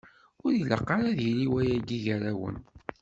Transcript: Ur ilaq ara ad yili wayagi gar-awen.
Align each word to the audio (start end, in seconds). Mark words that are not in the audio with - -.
Ur 0.43 0.51
ilaq 0.61 0.87
ara 0.95 1.05
ad 1.11 1.19
yili 1.25 1.47
wayagi 1.53 1.97
gar-awen. 2.05 2.57